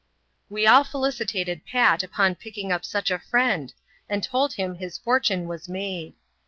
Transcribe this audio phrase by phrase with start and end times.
[0.49, 3.71] We all felicitated Pat upon picking up such a friend,
[4.09, 6.15] and told him his fortune was made.